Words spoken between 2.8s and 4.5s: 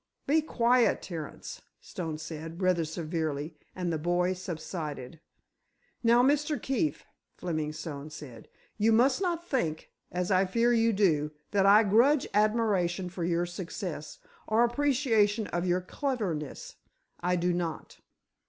severely, and the boy